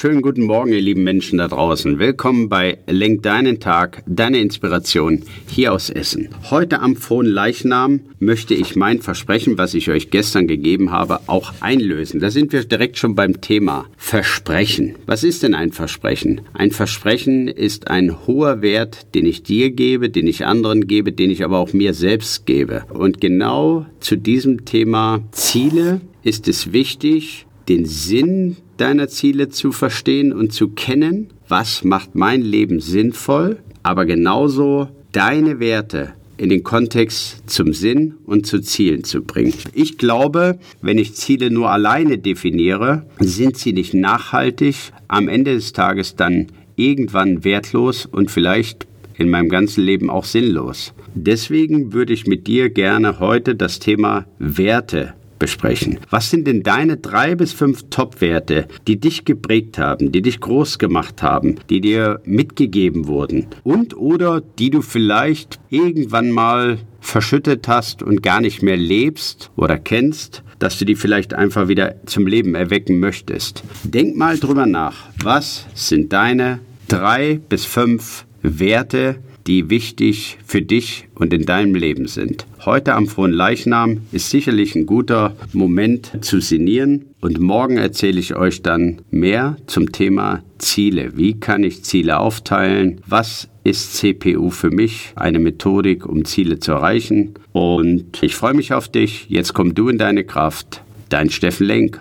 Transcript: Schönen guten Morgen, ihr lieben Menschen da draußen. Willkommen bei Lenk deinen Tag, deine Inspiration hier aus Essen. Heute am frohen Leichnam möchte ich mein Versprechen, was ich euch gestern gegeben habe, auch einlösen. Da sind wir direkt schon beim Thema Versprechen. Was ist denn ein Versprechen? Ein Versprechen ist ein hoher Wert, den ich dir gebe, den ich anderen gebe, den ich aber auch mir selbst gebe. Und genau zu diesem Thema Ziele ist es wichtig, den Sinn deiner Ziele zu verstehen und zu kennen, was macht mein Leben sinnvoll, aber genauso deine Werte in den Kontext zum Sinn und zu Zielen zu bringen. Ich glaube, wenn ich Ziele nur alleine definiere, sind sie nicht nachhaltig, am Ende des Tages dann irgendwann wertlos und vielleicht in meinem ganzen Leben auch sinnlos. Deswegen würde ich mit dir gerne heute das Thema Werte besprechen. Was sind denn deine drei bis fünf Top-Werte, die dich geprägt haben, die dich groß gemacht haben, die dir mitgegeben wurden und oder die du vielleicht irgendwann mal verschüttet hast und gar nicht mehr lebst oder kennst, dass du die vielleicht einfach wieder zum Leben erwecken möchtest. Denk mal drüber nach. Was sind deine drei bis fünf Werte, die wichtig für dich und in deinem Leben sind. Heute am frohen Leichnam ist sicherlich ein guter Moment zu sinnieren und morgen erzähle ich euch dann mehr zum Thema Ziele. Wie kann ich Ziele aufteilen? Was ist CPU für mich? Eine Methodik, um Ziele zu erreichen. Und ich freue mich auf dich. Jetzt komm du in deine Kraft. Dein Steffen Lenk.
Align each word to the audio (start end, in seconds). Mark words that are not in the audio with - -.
Schönen 0.00 0.22
guten 0.22 0.44
Morgen, 0.44 0.72
ihr 0.72 0.80
lieben 0.80 1.02
Menschen 1.02 1.36
da 1.36 1.46
draußen. 1.46 1.98
Willkommen 1.98 2.48
bei 2.48 2.78
Lenk 2.86 3.22
deinen 3.22 3.60
Tag, 3.60 4.02
deine 4.06 4.40
Inspiration 4.40 5.24
hier 5.46 5.74
aus 5.74 5.90
Essen. 5.90 6.30
Heute 6.48 6.80
am 6.80 6.96
frohen 6.96 7.26
Leichnam 7.26 8.00
möchte 8.18 8.54
ich 8.54 8.76
mein 8.76 9.02
Versprechen, 9.02 9.58
was 9.58 9.74
ich 9.74 9.90
euch 9.90 10.08
gestern 10.08 10.46
gegeben 10.46 10.90
habe, 10.90 11.20
auch 11.26 11.52
einlösen. 11.60 12.18
Da 12.18 12.30
sind 12.30 12.54
wir 12.54 12.64
direkt 12.64 12.96
schon 12.96 13.14
beim 13.14 13.42
Thema 13.42 13.84
Versprechen. 13.98 14.94
Was 15.04 15.22
ist 15.22 15.42
denn 15.42 15.54
ein 15.54 15.70
Versprechen? 15.70 16.40
Ein 16.54 16.70
Versprechen 16.70 17.46
ist 17.46 17.88
ein 17.88 18.26
hoher 18.26 18.62
Wert, 18.62 19.14
den 19.14 19.26
ich 19.26 19.42
dir 19.42 19.70
gebe, 19.70 20.08
den 20.08 20.26
ich 20.26 20.46
anderen 20.46 20.86
gebe, 20.86 21.12
den 21.12 21.28
ich 21.28 21.44
aber 21.44 21.58
auch 21.58 21.74
mir 21.74 21.92
selbst 21.92 22.46
gebe. 22.46 22.86
Und 22.88 23.20
genau 23.20 23.84
zu 24.00 24.16
diesem 24.16 24.64
Thema 24.64 25.20
Ziele 25.32 26.00
ist 26.22 26.48
es 26.48 26.72
wichtig, 26.72 27.46
den 27.70 27.86
Sinn 27.86 28.56
deiner 28.78 29.06
Ziele 29.06 29.48
zu 29.48 29.70
verstehen 29.70 30.32
und 30.32 30.52
zu 30.52 30.70
kennen, 30.70 31.28
was 31.46 31.84
macht 31.84 32.16
mein 32.16 32.42
Leben 32.42 32.80
sinnvoll, 32.80 33.58
aber 33.84 34.06
genauso 34.06 34.88
deine 35.12 35.60
Werte 35.60 36.14
in 36.36 36.48
den 36.48 36.64
Kontext 36.64 37.48
zum 37.48 37.72
Sinn 37.72 38.14
und 38.26 38.44
zu 38.44 38.60
Zielen 38.60 39.04
zu 39.04 39.22
bringen. 39.22 39.54
Ich 39.72 39.98
glaube, 39.98 40.58
wenn 40.82 40.98
ich 40.98 41.14
Ziele 41.14 41.48
nur 41.52 41.70
alleine 41.70 42.18
definiere, 42.18 43.06
sind 43.20 43.56
sie 43.56 43.72
nicht 43.72 43.94
nachhaltig, 43.94 44.74
am 45.06 45.28
Ende 45.28 45.54
des 45.54 45.72
Tages 45.72 46.16
dann 46.16 46.48
irgendwann 46.74 47.44
wertlos 47.44 48.04
und 48.04 48.32
vielleicht 48.32 48.88
in 49.16 49.30
meinem 49.30 49.48
ganzen 49.48 49.84
Leben 49.84 50.10
auch 50.10 50.24
sinnlos. 50.24 50.92
Deswegen 51.14 51.92
würde 51.92 52.14
ich 52.14 52.26
mit 52.26 52.48
dir 52.48 52.68
gerne 52.68 53.20
heute 53.20 53.54
das 53.54 53.78
Thema 53.78 54.26
Werte 54.40 55.14
besprechen. 55.40 55.98
Was 56.10 56.30
sind 56.30 56.46
denn 56.46 56.62
deine 56.62 56.98
drei 56.98 57.34
bis 57.34 57.52
fünf 57.52 57.90
Top-Werte, 57.90 58.68
die 58.86 59.00
dich 59.00 59.24
geprägt 59.24 59.78
haben, 59.78 60.12
die 60.12 60.22
dich 60.22 60.38
groß 60.38 60.78
gemacht 60.78 61.24
haben, 61.24 61.56
die 61.68 61.80
dir 61.80 62.20
mitgegeben 62.24 63.08
wurden 63.08 63.48
und 63.64 63.96
oder 63.96 64.40
die 64.40 64.70
du 64.70 64.82
vielleicht 64.82 65.58
irgendwann 65.70 66.30
mal 66.30 66.78
verschüttet 67.00 67.66
hast 67.66 68.04
und 68.04 68.22
gar 68.22 68.40
nicht 68.40 68.62
mehr 68.62 68.76
lebst 68.76 69.50
oder 69.56 69.78
kennst, 69.78 70.44
dass 70.60 70.78
du 70.78 70.84
die 70.84 70.94
vielleicht 70.94 71.34
einfach 71.34 71.66
wieder 71.66 71.96
zum 72.06 72.26
Leben 72.26 72.54
erwecken 72.54 73.00
möchtest. 73.00 73.64
Denk 73.82 74.14
mal 74.16 74.38
drüber 74.38 74.66
nach. 74.66 75.08
Was 75.22 75.66
sind 75.74 76.12
deine 76.12 76.60
drei 76.86 77.40
bis 77.48 77.64
fünf 77.64 78.26
Werte, 78.42 79.16
die 79.46 79.70
wichtig 79.70 80.38
für 80.44 80.62
dich 80.62 81.08
und 81.14 81.32
in 81.32 81.46
deinem 81.46 81.74
Leben 81.74 82.06
sind. 82.06 82.46
Heute 82.64 82.94
am 82.94 83.06
frohen 83.06 83.32
Leichnam 83.32 84.02
ist 84.12 84.30
sicherlich 84.30 84.74
ein 84.74 84.86
guter 84.86 85.36
Moment 85.52 86.24
zu 86.24 86.40
sinnieren 86.40 87.06
und 87.20 87.40
morgen 87.40 87.76
erzähle 87.76 88.20
ich 88.20 88.36
euch 88.36 88.62
dann 88.62 89.02
mehr 89.10 89.56
zum 89.66 89.92
Thema 89.92 90.42
Ziele. 90.58 91.16
Wie 91.16 91.38
kann 91.38 91.64
ich 91.64 91.84
Ziele 91.84 92.18
aufteilen? 92.18 93.00
Was 93.06 93.48
ist 93.64 93.94
CPU 93.94 94.50
für 94.50 94.70
mich? 94.70 95.12
Eine 95.16 95.38
Methodik, 95.38 96.06
um 96.06 96.24
Ziele 96.24 96.58
zu 96.58 96.72
erreichen. 96.72 97.34
Und 97.52 98.22
ich 98.22 98.34
freue 98.34 98.54
mich 98.54 98.72
auf 98.72 98.88
dich. 98.88 99.26
Jetzt 99.28 99.54
komm 99.54 99.74
du 99.74 99.88
in 99.88 99.98
deine 99.98 100.24
Kraft. 100.24 100.82
Dein 101.08 101.30
Steffen 101.30 101.66
Lenk. 101.66 102.00